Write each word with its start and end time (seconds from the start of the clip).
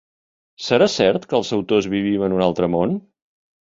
¿Serà 0.67 0.87
cert 0.93 1.29
que 1.33 1.39
els 1.43 1.53
autors 1.61 1.91
vivim 1.97 2.29
en 2.33 2.39
un 2.41 2.47
altre 2.51 2.75
món? 2.79 3.01